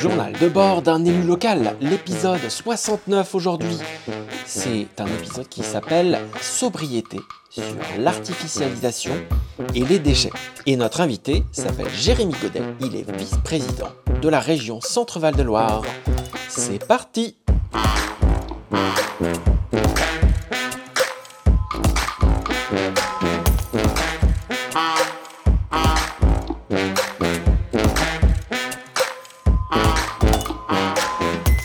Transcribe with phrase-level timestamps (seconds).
[0.00, 3.78] Journal de bord d'un élu local, l'épisode 69 aujourd'hui.
[4.46, 7.18] C'est un épisode qui s'appelle Sobriété
[7.50, 7.62] sur
[7.98, 9.14] l'artificialisation
[9.74, 10.32] et les déchets.
[10.66, 13.88] Et notre invité s'appelle Jérémy Godet, il est vice-président
[14.20, 15.82] de la région Centre-Val de Loire.
[16.48, 17.36] C'est parti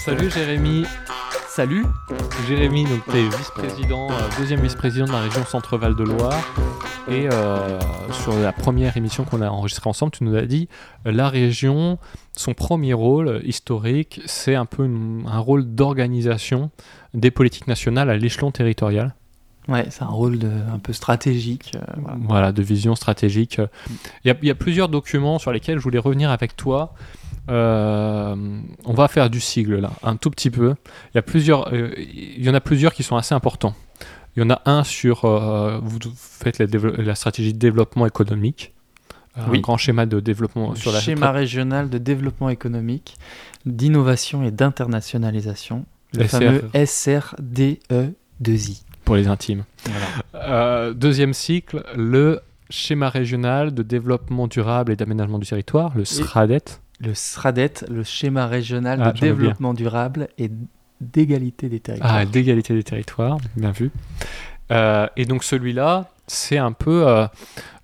[0.09, 0.85] Salut Jérémy.
[1.49, 1.85] Salut.
[2.47, 6.33] Jérémy, donc tu es vice-président, euh, deuxième vice-président de la région Centre-Val de Loire.
[7.09, 7.79] Et euh,
[8.11, 10.67] sur la première émission qu'on a enregistrée ensemble, tu nous as dit
[11.05, 11.97] euh, la région,
[12.35, 16.71] son premier rôle historique, c'est un peu une- un rôle d'organisation
[17.13, 19.13] des politiques nationales à l'échelon territorial.
[19.67, 21.73] Ouais, c'est un rôle de, un peu stratégique.
[21.75, 22.17] euh, voilà.
[22.27, 23.59] Voilà, de vision stratégique.
[24.25, 26.93] Il y, a, il y a plusieurs documents sur lesquels je voulais revenir avec toi.
[27.49, 28.35] Euh,
[28.85, 30.75] on va faire du sigle là, un tout petit peu.
[31.13, 33.75] Il y, a plusieurs, euh, il y en a plusieurs qui sont assez importants.
[34.35, 38.73] Il y en a un sur, euh, vous faites la, stratégie de développement économique,
[39.35, 39.61] un Oui.
[39.61, 43.15] grand schéma de développement Le sur la schéma régional de développement économique,
[43.65, 46.29] d'innovation et d'internationalisation, le SR.
[46.29, 48.83] fameux SRDE2I.
[49.05, 49.63] pour les intimes.
[50.33, 50.93] Voilà.
[50.93, 56.79] Deuxième cycle, le schéma régional de développement durable et d'aménagement du territoire, le SRADET.
[56.99, 60.51] Le SRADET, le schéma régional Ah, de développement durable et
[61.01, 62.11] d'égalité des territoires.
[62.13, 63.91] Ah, d'égalité des territoires, bien vu.
[64.71, 67.25] Euh, et donc celui-là, c'est un peu euh,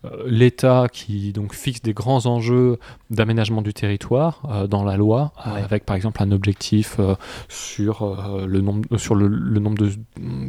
[0.03, 2.77] euh, l'État qui donc fixe des grands enjeux
[3.09, 5.61] d'aménagement du territoire euh, dans la loi, Ouais.
[5.63, 6.99] avec par exemple un objectif
[7.49, 9.91] sur, le nombre, sur le, le nombre de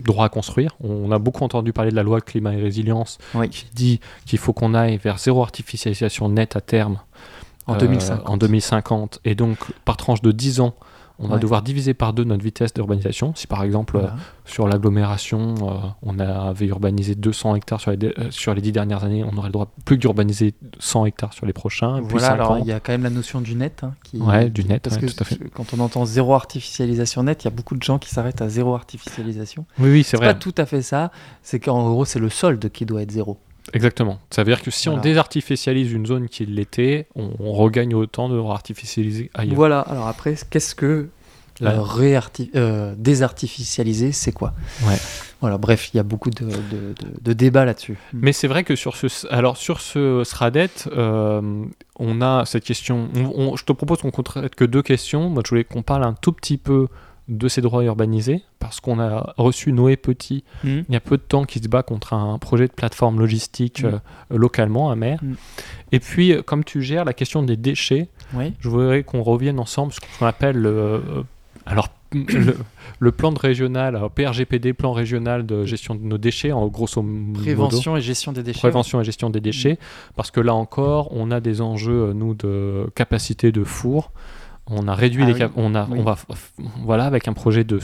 [0.03, 0.73] droits à construire.
[0.81, 3.49] On a beaucoup entendu parler de la loi climat et résilience Oui.
[3.49, 6.99] qui dit qu'il faut qu'on aille vers zéro artificialisation nette à terme
[7.67, 8.29] En euh, 2050.
[8.29, 9.21] en 2050.
[9.25, 10.75] Et donc par tranche de 10 ans,
[11.19, 13.33] on va devoir diviser par deux notre vitesse d'urbanisation.
[13.35, 14.17] Si par exemple Voilà.
[14.45, 18.71] sur l'agglomération, euh, on avait urbanisé 200 hectares sur les, dé- euh, sur les 10
[18.73, 22.33] dernières années, on aurait le droit plus d'urbaniser 100 hectares sur les prochains, puis Voilà,
[22.33, 22.65] alors 50.
[22.67, 23.81] il y a quand même la notion du net.
[23.83, 25.39] hein, qui, Ouais, du net, Parce ouais, que tout à fait.
[25.55, 28.51] quand on entend zéro artificialisation nette, il y a beaucoup de gens qui s'arrêtent à
[28.51, 29.65] zéro artificialisation.
[29.79, 30.27] Oui, oui, c'est C'est vrai.
[30.27, 31.11] pas tout à fait ça.
[31.43, 33.39] C'est qu'en gros, c'est le solde qui doit être zéro.
[33.73, 34.19] Exactement.
[34.31, 38.29] Ça veut dire que si on désartificialise une zone qui l'était, on, on regagne autant
[38.29, 39.55] de artificialiser ailleurs.
[39.57, 41.09] Voilà, alors après, qu'est-ce que
[41.61, 41.81] La- euh,
[42.55, 44.55] euh, désartificialiser, c'est quoi?
[44.87, 44.97] Ouais.
[45.41, 47.99] Voilà, bref, il y a beaucoup de, de, de- de débats là-dessus.
[48.13, 51.65] Mais c'est vrai que sur ce, alors sur ce SRADET, euh,
[51.99, 53.09] on a cette question.
[53.15, 55.29] on- on- je te propose qu'on ne traite que deux questions.
[55.29, 56.89] Moi, je voulais qu'on parle un tout petit peu
[57.29, 60.83] de ces droits urbanisés, parce qu'on a reçu Noé Petit Hmm.
[60.89, 63.83] il y a peu de temps qui se bat contre un projet de plateforme logistique
[63.83, 63.87] Mm.
[63.87, 63.99] euh,
[64.31, 65.19] localement à mer.
[65.23, 65.35] Mm.
[65.93, 69.59] Et puis, euh, comme tu gères la question des déchets, Oui, je voudrais qu'on revienne
[69.59, 71.01] ensemble sur ce qu'on appelle le, euh,
[71.67, 72.57] alors, le,
[73.01, 77.03] le plan de régional, alors PRGPD, plan régional de gestion de nos déchets, en grosso
[77.03, 77.41] modo.
[77.41, 78.61] prévention et gestion des déchets.
[78.61, 79.79] Prévention et gestion des déchets,
[80.15, 84.13] parce que là encore, on a des enjeux, euh, nous, de capacité de four.
[84.69, 85.39] On a réduit Ah les oui.
[85.39, 85.99] cap- on a, Oui.
[86.01, 86.17] on va,
[86.85, 87.79] voilà, avec un projet de,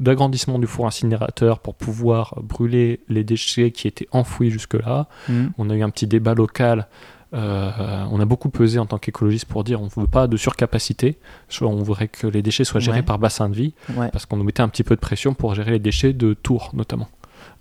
[0.00, 5.06] d'agrandissement du four incinérateur pour pouvoir brûler les déchets qui étaient enfouis jusque-là.
[5.28, 5.46] Hmm.
[5.58, 6.88] On a eu un petit débat local.
[7.34, 10.36] euh, on a beaucoup pesé en tant qu'écologiste pour dire on ne veut pas de
[10.36, 11.16] surcapacité.
[11.48, 13.02] Soit On voudrait que les déchets soient gérés Ouais.
[13.02, 14.10] par bassin de vie Ouais.
[14.12, 16.72] parce qu'on nous mettait un petit peu de pression pour gérer les déchets de Tours
[16.74, 17.08] notamment.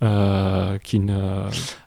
[0.04, 1.44] Euh, qui ne...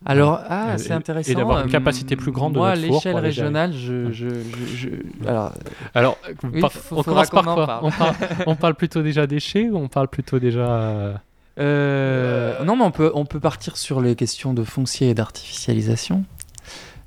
[0.07, 1.35] Alors, ah, Et- c'est et intéressant.
[1.35, 4.29] d'avoir une euh, capacité plus grande de Moi, à notre four l'échelle régionale, je, je,
[4.29, 5.53] je, je- alors,
[5.95, 7.81] Alors, Oui, par- faut- on commence par quoi parle.
[7.85, 8.15] on parle,
[8.47, 11.21] on parle plutôt déjà déchets ou on parle plutôt déjà...
[11.59, 16.25] euh, non, mais on peut, on peut partir sur les questions de foncier et d'artificialisation.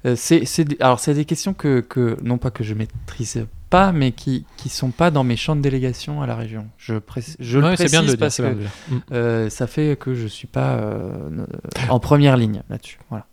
[0.05, 0.43] Euh, c'est,
[0.81, 4.69] alors, c'est des questions que, que, non pas que je maîtrise pas, mais qui qui
[4.69, 6.67] sont pas dans mes champs de délégation à la région.
[6.78, 6.95] Je,
[7.39, 9.01] je ouais, le précise bien de le dire, parce c'est bien que de le dire.
[9.11, 11.45] Euh, ça fait que je suis pas euh,
[11.89, 13.00] en première ligne là-dessus.
[13.09, 13.25] Voilà.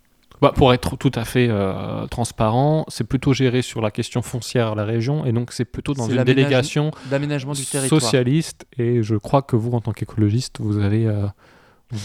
[0.44, 4.72] Bah, pour être tout à fait euh, transparent, c'est plutôt géré sur la question foncière
[4.72, 8.00] à la région et donc c'est plutôt dans une délégation D'aménagement du territoire.
[8.00, 11.26] socialiste et je crois que vous en tant qu'écologiste vous avez euh,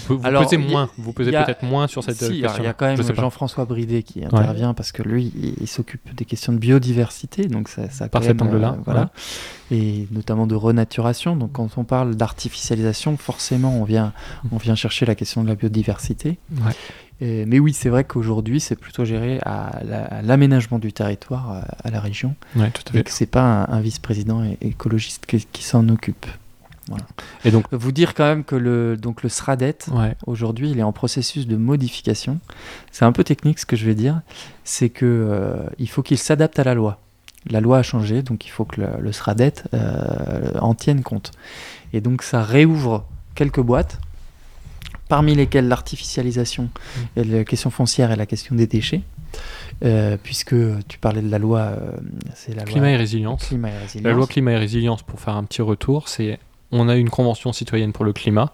[0.07, 2.65] vous, vous Alors, pesez y moins vous pesez peut-être moins sur cette Si, question il
[2.65, 3.13] y a quand même je.
[3.13, 7.68] Jean-François Bridet qui intervient parce que lui, il, il s'occupe des questions de biodiversité, donc
[7.69, 9.12] ça, Par cet angle-là, euh, voilà,
[9.71, 11.36] et notamment de renaturation.
[11.36, 14.13] Donc quand on parle d'artificialisation, forcément, on vient,
[14.51, 16.38] on vient chercher la question de la biodiversité.
[16.65, 16.71] Ouais.
[17.21, 21.51] Et- mais oui, c'est vrai qu'aujourd'hui, c'est plutôt géré à la- à l'aménagement du territoire
[21.51, 23.03] euh, à la région, tout à et fait.
[23.03, 26.25] que c'est pas un, un vice-président écologiste qui, qui s'en occupe.
[27.45, 30.83] Et donc Vous dire quand même que le, donc le SRADET, ouais Aujourd'hui, il est
[30.83, 32.39] en processus de modification.
[32.91, 34.21] C'est un peu technique ce que je vais dire.
[34.63, 37.00] C'est que euh, il faut qu'il s'adapte à la loi.
[37.50, 41.31] La loi a changé, donc il faut que le, le SRADET euh, en tienne compte.
[41.94, 43.06] Et donc ça réouvre
[43.36, 44.00] quelques boîtes,
[45.07, 46.69] parmi lesquelles l'artificialisation,
[47.15, 49.01] et la question foncière et la question des déchets.
[49.83, 50.56] Euh, puisque
[50.88, 51.91] tu parlais de la loi, euh,
[52.36, 53.45] c'est la Climat loi et résilience.
[53.45, 54.03] climat et résilience.
[54.03, 56.39] La loi climat et résilience, pour faire un petit retour, c'est
[56.71, 58.54] on a une convention citoyenne pour le climat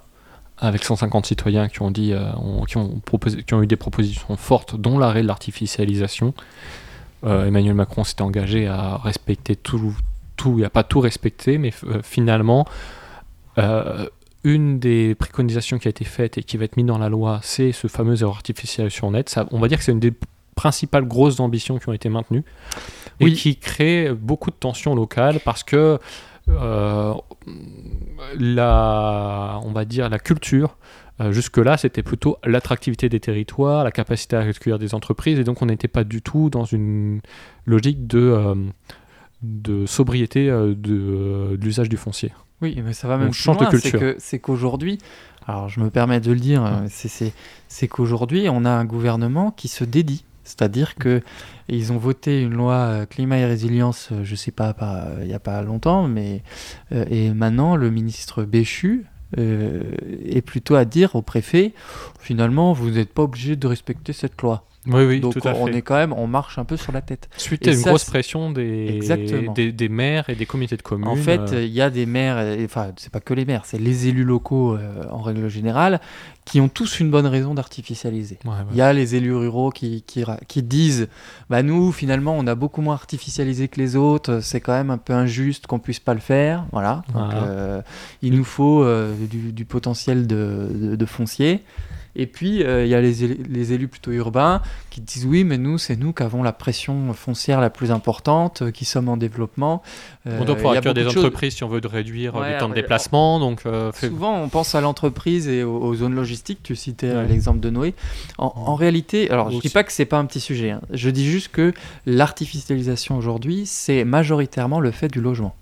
[0.58, 2.32] avec 150 citoyens qui ont dit, euh,
[2.68, 6.34] qui, ont proposé, qui ont eu des propositions fortes, dont l'arrêt de l'artificialisation.
[7.26, 9.94] Euh, Emmanuel Macron s'était engagé à respecter tout,
[10.38, 10.52] tout.
[10.52, 12.66] Il n'y a pas tout respecté, mais euh, finalement,
[14.44, 17.40] une des préconisations qui a été faite et qui va être mise dans la loi,
[17.42, 19.30] c'est ce fameux zéro artificialisation net.
[19.30, 20.14] Ça, on va dire que c'est une des
[20.56, 22.44] principales grosses ambitions qui ont été maintenues
[23.20, 23.34] et Oui.
[23.34, 26.00] qui crée beaucoup de tensions locales parce que
[28.38, 30.78] la, on va dire la culture
[31.22, 35.62] euh, jusque-là, c'était plutôt l'attractivité des territoires, la capacité à accueillir des entreprises, et donc
[35.62, 37.22] on n'était pas du tout dans une
[37.66, 38.56] logique de, euh,
[39.42, 42.34] de sobriété euh, de, euh, de l'usage du foncier.
[42.62, 44.16] Oui, mais ça va On même plus change de loin, c'est culture.
[44.18, 44.98] C'est qu'aujourd'hui,
[45.48, 49.68] alors je me permets de le dire, euh, c'est qu'aujourd'hui, on a un gouvernement qui
[49.68, 50.26] se dédie.
[50.46, 51.22] C'est-à-dire que
[51.68, 55.18] ils ont voté une loi euh, climat et résilience, euh, je sais pas, pas, euh,
[55.22, 56.44] il n'y a pas longtemps, mais
[56.94, 59.06] euh, et maintenant le ministre Béchu
[59.38, 59.82] euh,
[60.24, 61.74] est plutôt à dire au préfet,
[62.20, 64.66] finalement, vous n'êtes pas obligé de respecter cette loi.
[64.88, 65.78] Oui, oui, Donc tout à on fait.
[65.78, 67.28] est quand même, on marche un peu sur la tête.
[67.38, 69.00] Suite et à une ça, grosse pression des,
[69.56, 71.08] des, des maires et des comités de communes.
[71.08, 73.80] En fait, euh, il y a des maires, enfin, c'est pas que les maires, c'est
[73.80, 76.00] les élus locaux euh, en règle générale,
[76.46, 78.38] qui ont tous une bonne raison d'artificialiser.
[78.46, 78.58] ouais, ouais.
[78.72, 80.04] Il y a les élus ruraux qui,
[80.48, 81.08] qui, disent
[81.50, 85.00] bah nous finalement on a beaucoup moins artificialisé que les autres c'est quand même un
[85.00, 87.82] peu injuste qu'on puisse pas le faire voilà Donc, euh,
[88.22, 91.64] il nous faut euh, du, du potentiel de, de- de foncier
[92.16, 94.62] et puis euh, il y a les, les élus plutôt urbains
[94.96, 98.62] qui disent oui mais nous c'est nous qui avons la pression foncière la plus importante
[98.62, 99.82] euh, qui sommes en développement
[100.26, 102.58] Euh, on doit pouvoir accueillir des entreprises si on veut de réduire euh, Ouais, les
[102.58, 103.40] temps de déplacement.
[103.40, 106.60] Donc, euh, fait- Souvent, on pense à l'entreprise et aux, aux zones logistiques.
[106.64, 107.28] Tu citais Ouais.
[107.28, 107.94] l'exemple de Noé.
[108.38, 109.68] En, en réalité, alors je Aussi.
[109.68, 110.72] dis pas que c'est pas un petit sujet.
[110.72, 110.82] hein.
[110.92, 111.74] Je dis juste que
[112.06, 115.56] l'artificialisation aujourd'hui, c'est majoritairement le fait du logement.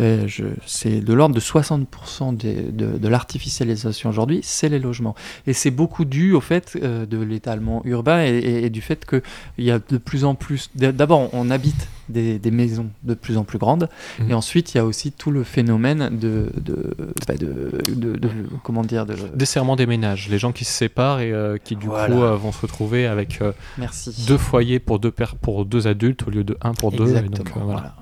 [0.00, 0.26] Euh,
[0.66, 5.14] c'est de l'ordre de 60% des- de, de l'artificialisation aujourd'hui, c'est les logements.
[5.46, 9.04] Et c'est beaucoup dû au fait euh, de l'étalement urbain et, et- et du fait
[9.06, 9.22] qu'il
[9.64, 10.70] y a de plus en plus.
[10.74, 13.88] D'abord, on habite des, des maisons de plus en plus grandes,
[14.20, 14.30] Mhm.
[14.30, 16.94] et ensuite il y a aussi tout le phénomène de, de,
[17.26, 17.72] bah, de,
[18.62, 21.86] comment dire de Desserrement des ménages, les gens qui se séparent et euh, qui du
[21.86, 22.14] Voilà.
[22.14, 25.86] coup euh, vont se retrouver avec euh, merci deux foyers pour deux, per- pour deux
[25.88, 27.16] adultes au lieu de un pour deux.
[27.16, 27.64] et donc, voilà.
[27.72, 27.94] voilà.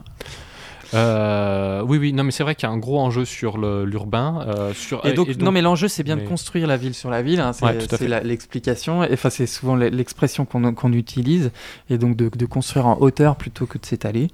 [0.94, 4.44] Euh, oui, oui, non, mais c'est vrai qu'il y a un gros enjeu sur l'urbain.
[4.48, 7.10] euh, sur Et donc, non, mais l'enjeu, c'est bien mais- de construire la ville sur
[7.10, 7.40] la ville.
[7.40, 9.00] hein, c'est Ouais, l'explication.
[9.12, 11.50] Enfin, c'est souvent l'e- l'expression qu'on utilise.
[11.90, 14.30] Et donc, de, de construire en hauteur plutôt que de s'étaler.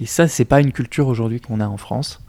[0.00, 2.20] Et ça, c'est pas une culture aujourd'hui qu'on a en France.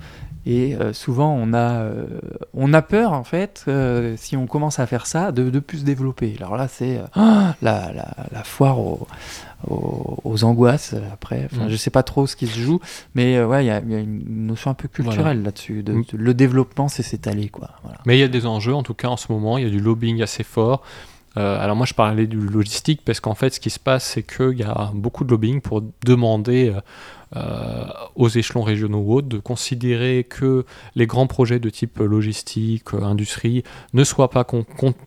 [0.45, 2.05] Et euh, souvent, on a, euh,
[2.53, 5.77] on a peur, en fait, euh, si on commence à faire ça, de, de plus
[5.79, 6.35] se développer.
[6.37, 9.07] Alors là, c'est euh, ah, la, la, la foire aux,
[10.43, 11.47] angoisses, euh, après.
[11.51, 11.69] Enfin, Mm.
[11.69, 12.81] Je sais pas trop ce qui se joue,
[13.15, 15.33] mais euh, ouais, il y, a il y a une notion un peu culturelle Voilà.
[15.41, 15.83] là-dessus.
[15.83, 16.03] De, Mm.
[16.13, 17.69] de- le développement, c'est s'étaler, quoi.
[17.83, 17.97] Voilà.
[18.05, 19.69] Mais il y a des enjeux, en tout cas en ce moment, il y a
[19.71, 20.81] du lobbying assez fort.
[21.35, 24.21] Euh, alors moi je parlais du logistique parce qu'en fait ce qui se passe c'est
[24.21, 26.79] qu'il y a beaucoup de lobbying pour demander euh,
[27.35, 27.85] euh,
[28.15, 33.63] aux échelons régionaux ou autres de considérer que les grands projets de type logistique, industrie
[33.93, 34.43] ne soient pas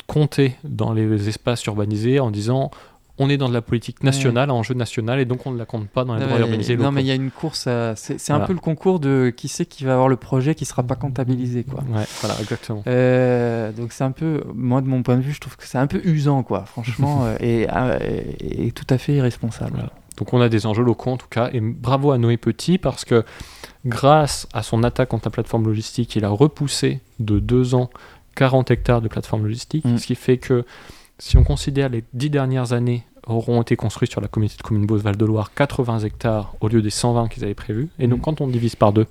[0.08, 2.72] comptés dans les espaces urbanisés en disant
[3.18, 5.64] on est dans de la politique nationale, un enjeu national et donc on ne la
[5.64, 7.94] compte pas dans les Non, droits urbanisés non, mais il y a une course, à-
[7.96, 10.82] c'est un peu le concours de qui c'est qui va avoir le projet qui sera
[10.82, 11.80] pas comptabilisé, quoi.
[11.94, 12.82] Ouais, voilà, exactement.
[12.86, 15.78] Euh, donc c'est un peu, moi de mon point de vue, je trouve que c'est
[15.78, 17.98] un peu usant, quoi, franchement, euh, et, euh,
[18.40, 19.72] et- et tout à fait irresponsable.
[19.74, 19.90] Voilà.
[20.18, 23.04] Donc on a des enjeux locaux en tout cas, et bravo à Noé Petit parce
[23.04, 23.24] que
[23.84, 27.90] grâce à son attaque contre la plateforme logistique, il a repoussé de deux ans
[28.34, 29.98] 40 hectares de plateforme logistique, Mm.
[29.98, 30.64] ce qui fait que
[31.18, 34.86] si on considère les dix dernières années auront été construits sur la communauté de communes
[34.86, 37.88] Beauce-Val de Loire 80 hectares au lieu des 120 qu'ils avaient prévus.
[37.98, 38.22] Et donc Mm.
[38.22, 39.06] quand on divise par deux,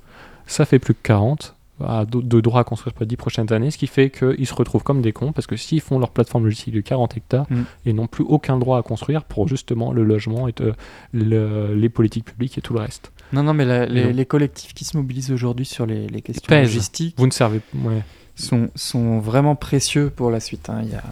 [0.48, 3.70] ça fait plus que 40 à de droits à construire pour les 10 prochaines années,
[3.70, 6.46] ce qui fait qu'ils se retrouvent comme des cons, parce que s'ils font leur plateforme
[6.46, 7.64] logistique de 40 hectares, Mm.
[7.86, 10.72] ils n'ont plus aucun droit à construire pour justement le logement et euh,
[11.12, 13.12] le- les politiques publiques et tout le reste.
[13.34, 16.68] Non, non, mais la- les, collectifs qui se mobilisent aujourd'hui sur les, les questions pèsent.
[16.70, 18.04] logistiques Vous ne servez ouais.
[18.36, 20.70] sont, sont vraiment précieux pour la suite.
[20.70, 20.80] hein.
[20.84, 21.04] Il y a...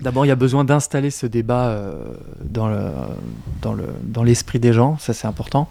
[0.00, 1.94] D'abord, il y a besoin d'installer ce débat euh,
[2.42, 2.90] dans le-
[3.60, 5.68] dans le- dans l'esprit des gens, ça c'est important.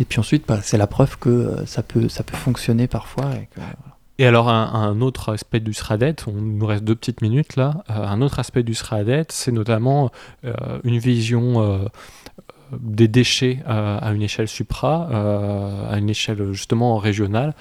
[0.00, 3.30] Et puis ensuite, bah, c'est la preuve que euh, ça, peut, fonctionner parfois.
[4.18, 7.94] Et alors un, autre aspect du SRADET, on nous reste deux petites minutes là, euh,
[8.06, 10.10] un autre aspect du SRADET, c'est notamment
[10.84, 11.88] une vision
[12.78, 15.08] des déchets à une échelle supra,
[15.90, 17.54] à une échelle justement régionale.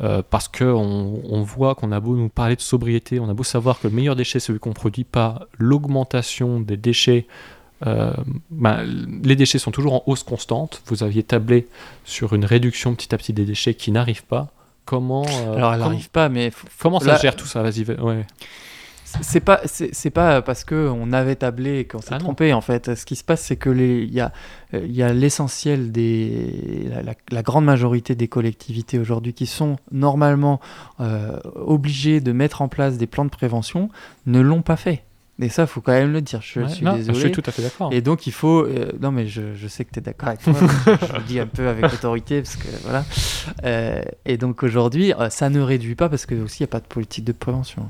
[0.00, 3.42] Euh, parce qu'on on voit qu'on a beau nous parler de sobriété, on a beau
[3.44, 7.26] savoir que le meilleur déchet, c'est celui qu'on produit pas, l'augmentation des déchets,
[7.86, 8.12] euh,
[8.50, 8.84] ben,
[9.24, 10.82] les déchets sont toujours en hausse constante.
[10.86, 11.66] Vous aviez tablé
[12.04, 14.48] sur une réduction petit à petit des déchets qui n'arrive pas.
[14.84, 17.62] Comment, euh, Alors elle n'arrive pas, mais comment ça là- gère tout ça?
[17.62, 18.24] Vas-y, va- ouais.
[19.20, 22.24] C'est pas c'est pas parce que on avait tablé et qu'on s'est Ah non.
[22.24, 22.94] trompé en fait.
[22.94, 24.32] Ce qui se passe, c'est que les il y a
[24.72, 29.76] il y a l'essentiel des la, la- la grande majorité des collectivités aujourd'hui qui sont
[29.90, 30.60] normalement
[31.00, 33.88] euh, obligées de mettre en place des plans de prévention
[34.26, 35.04] ne l'ont pas fait.
[35.40, 36.40] Et ça, faut quand même le dire.
[36.42, 37.14] Je Ouais, suis non, désolé.
[37.18, 37.90] je suis tout à fait d'accord.
[37.92, 38.64] Et donc il faut.
[38.66, 40.56] euh, non mais je, je sais que tu es d'accord avec moi.
[40.60, 43.04] je, je le dis un peu avec autorité parce que voilà.
[43.64, 46.72] Euh, et donc aujourd'hui, euh, ça ne réduit pas parce que aussi il n'y a
[46.72, 47.86] pas de politique de prévention.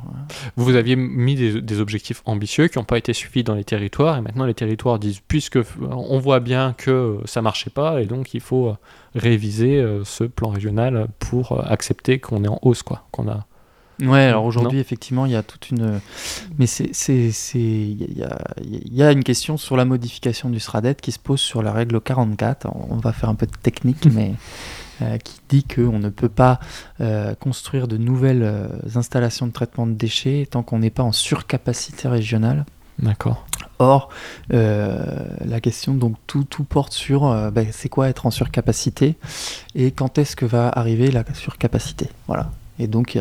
[0.57, 4.17] Vous aviez mis des, des objectifs ambitieux qui n'ont pas été suivis dans les territoires,
[4.17, 5.59] et maintenant les territoires disent, puisque
[5.91, 8.77] on voit bien que ça marchait pas, et donc il faut
[9.15, 13.47] réviser ce plan régional pour accepter qu'on est en hausse, quoi, qu'on a.
[14.03, 16.01] Ouais, alors aujourd'hui, effectivement, il y a toute une.
[16.59, 16.91] Mais c'est.
[17.55, 21.41] Il y a, y a une question sur la modification du SRADET qui se pose
[21.41, 22.67] sur la règle 44.
[22.75, 24.33] On va faire un peu de technique, mais.
[25.03, 26.61] euh, qui dit qu'on ne peut pas
[27.01, 31.13] euh, construire de nouvelles euh, installations de traitement de déchets tant qu'on n'est pas en
[31.13, 32.67] surcapacité régionale.
[32.99, 33.47] D'accord.
[33.79, 34.11] Or,
[34.51, 39.17] la question, donc tout, tout porte sur ben, c'est quoi être en surcapacité
[39.75, 42.09] et quand est-ce que va arriver la surcapacité?
[42.29, 42.51] Voilà.
[42.79, 43.19] Et donc,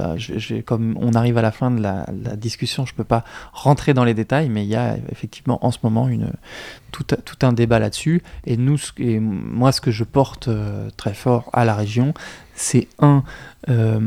[0.66, 2.06] comme on arrive à la fin de la,
[2.36, 5.72] discussion, je ne peux pas rentrer dans les détails, mais il y a effectivement en
[5.72, 6.10] ce moment
[6.92, 8.24] tout, tout un débat là-dessus.
[8.46, 8.58] Et,
[8.98, 12.14] et moi, ce que je porte euh, très fort à la région,
[12.56, 13.24] c'est un,
[13.70, 14.00] euh,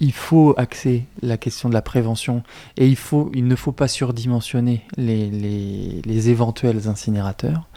[0.00, 2.42] il- faut axer la question de la prévention
[2.76, 5.28] et il, faut, il ne faut pas surdimensionner les,
[6.04, 7.68] les, éventuels incinérateurs.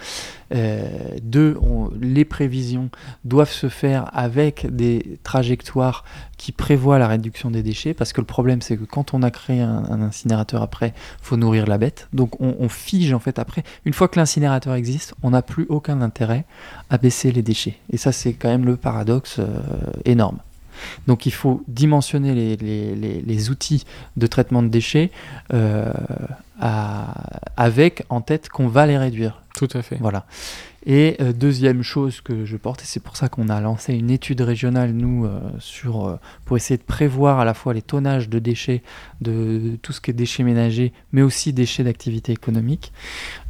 [0.55, 0.87] Euh,
[1.21, 1.57] deux,
[1.99, 2.89] les prévisions
[3.25, 6.05] doivent se faire avec des trajectoires
[6.37, 9.31] qui prévoient la réduction des déchets, parce que le problème c'est que quand on a
[9.31, 12.07] créé un, incinérateur après, faut nourrir la bête.
[12.13, 13.63] Donc on, on fige en fait après.
[13.85, 16.45] Une fois que l'incinérateur existe, on n'a plus aucun intérêt
[16.89, 17.77] à baisser les déchets.
[17.91, 19.59] Et ça c'est quand même le paradoxe euh,
[20.05, 20.37] énorme.
[21.07, 23.85] Donc il faut dimensionner les, les- les- les outils
[24.17, 25.11] de traitement de déchets
[25.53, 25.91] euh,
[26.59, 29.41] à- avec en tête qu'on va les réduire.
[29.55, 29.97] Tout à fait.
[29.99, 30.25] Voilà.
[30.89, 34.09] Et euh, deuxième chose que je porte, et c'est pour ça qu'on a lancé une
[34.09, 38.29] étude régionale, nous, euh, sur, euh, pour essayer de prévoir à la fois les tonnages
[38.29, 38.83] de déchets,
[39.19, 42.93] de, tout ce qui est déchets ménagers, mais aussi déchets d'activité économique,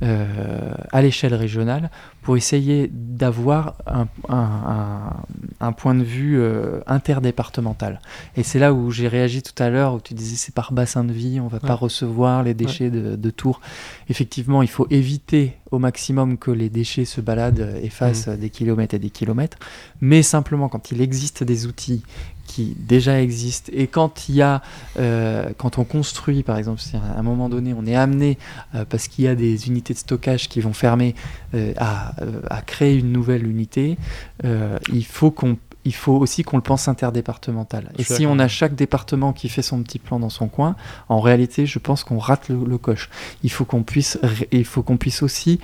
[0.01, 1.89] à l'échelle régionale,
[2.27, 5.13] pour essayer d'avoir un, un- un-
[5.61, 8.01] un point de vue euh, interdépartemental.
[8.35, 11.05] Et c'est là où j'ai réagi tout à l'heure, où tu disais c'est par bassin
[11.05, 11.67] de vie, on va Ouais.
[11.67, 13.61] pas recevoir les déchets de, de Tours.
[14.09, 18.93] Effectivement, il faut éviter au maximum que les déchets se baladent, euh, effacent des kilomètres
[18.95, 19.57] et des kilomètres.
[20.01, 22.03] Mais simplement, quand il existe des outils
[22.47, 24.63] qui déjà existent et quand il y a,
[24.97, 28.39] euh, quand on construit, par exemple, à un moment donné on est amené
[28.73, 31.13] euh, parce qu'il y a des unités de stockage qui vont fermer
[31.53, 32.15] euh, à,
[32.49, 33.97] à créer une nouvelle unité,
[34.43, 37.93] il faut qu'on il faut aussi qu'on le pense interdépartemental.
[37.97, 40.75] Et si on a chaque département qui fait son petit plan dans son coin,
[41.07, 43.09] en réalité, je pense qu'on rate le, le coche.
[43.43, 44.19] Il faut qu'on puisse,
[44.51, 45.61] il faut qu'on puisse aussi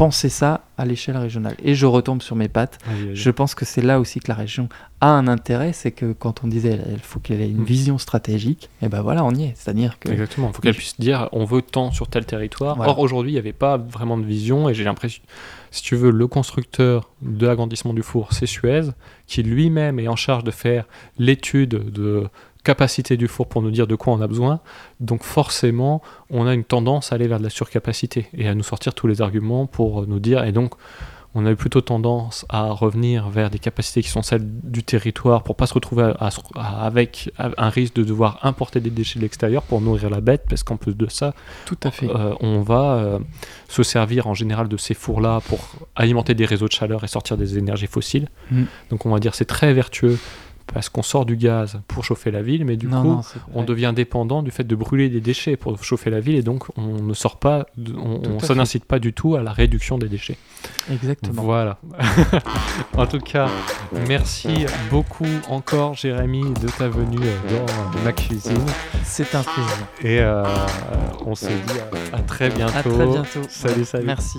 [0.00, 1.56] penser ça à l'échelle régionale.
[1.62, 2.78] Et je retombe sur mes pattes.
[3.12, 4.70] Je pense que c'est là aussi que la région
[5.02, 7.64] a un intérêt, c'est que quand on disait il faut qu'elle ait une Mm.
[7.64, 9.52] vision stratégique, et ben voilà, on y est.
[9.56, 12.76] C'est-à-dire que Exactement, il faut qu'elle puisse dire on veut tant sur tel territoire.
[12.76, 12.92] Voilà.
[12.92, 15.22] Or aujourd'hui, il n'y avait pas vraiment de vision et j'ai l'impression,
[15.70, 18.88] si tu veux, le constructeur de l'agrandissement du four, c'est Suez,
[19.26, 20.86] qui lui-même est en charge de faire
[21.18, 22.26] l'étude de
[22.64, 24.60] capacité du four pour nous dire de quoi on a besoin.
[25.00, 28.62] Donc forcément, on a une tendance à aller vers de la surcapacité et à nous
[28.62, 30.44] sortir tous les arguments pour nous dire.
[30.44, 30.74] Et donc,
[31.36, 35.44] on a eu plutôt tendance à revenir vers des capacités qui sont celles du territoire
[35.44, 39.24] pour pas se retrouver à- à avec un risque de devoir importer des déchets de
[39.24, 41.32] l'extérieur pour nourrir la bête, parce qu'en plus de ça,
[41.66, 42.08] tout à fait.
[42.10, 43.18] euh, on va euh,
[43.68, 45.60] se servir en général de ces fours-là pour
[45.94, 48.28] alimenter des réseaux de chaleur et sortir des énergies fossiles.
[48.50, 48.64] Mm.
[48.90, 50.18] Donc on va dire c'est très vertueux
[50.72, 53.22] parce qu'on sort du gaz pour chauffer la ville, mais du non, coup non,
[53.54, 56.64] on devient dépendant du fait de brûler des déchets pour chauffer la ville et donc
[56.76, 60.36] on ne sort pas, on, ça n'incite pas du tout à la réduction des déchets.
[60.90, 61.42] Exactement.
[61.42, 61.78] Voilà.
[62.96, 63.48] en tout cas,
[64.08, 68.64] merci beaucoup encore Jérémy de ta venue euh, dans ma cuisine
[69.04, 69.86] C'est un plaisir.
[70.02, 70.44] et euh,
[71.26, 71.78] on se dit
[72.12, 72.76] à, à très bientôt.
[72.76, 73.40] À très bientôt.
[73.48, 74.06] Salut, salut.
[74.06, 74.38] Merci.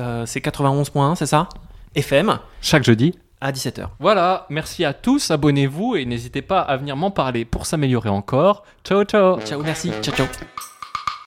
[0.00, 1.48] Euh, c'est 91.1, c'est ça
[1.94, 3.14] FM chaque jeudi.
[3.40, 3.86] à 17h.
[3.98, 8.64] Voilà, merci à tous, abonnez-vous et n'hésitez pas à venir m'en parler pour s'améliorer encore.
[8.84, 9.90] Ciao ciao Ciao, merci.
[10.02, 10.69] Ciao, ciao.